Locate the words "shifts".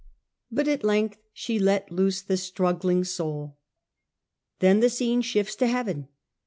5.21-5.53